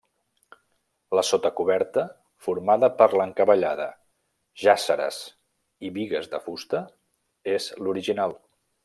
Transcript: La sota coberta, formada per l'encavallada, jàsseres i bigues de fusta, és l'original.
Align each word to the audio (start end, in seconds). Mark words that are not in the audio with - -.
La 1.17 1.23
sota 1.27 1.51
coberta, 1.59 2.05
formada 2.45 2.89
per 3.03 3.07
l'encavallada, 3.21 3.87
jàsseres 4.65 5.21
i 5.91 5.95
bigues 5.99 6.31
de 6.33 6.41
fusta, 6.49 6.85
és 7.59 7.73
l'original. 7.87 8.39